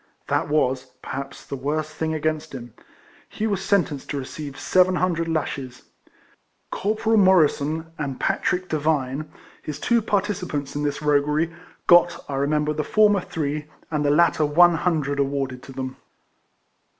[0.29, 2.73] That Avas, perhaps, the worst thing against him.
[3.29, 5.83] He was sentenced to receive seven hun dred lashes.
[6.71, 9.27] Corporal Morrisson and Pa trick Pivine,
[9.61, 11.53] his two participators in this roguery,
[11.85, 13.91] got, I remember, the former three, EIFLEMAN HARRIS.
[13.91, 15.95] 125 and the latter one hundred, awarded to them.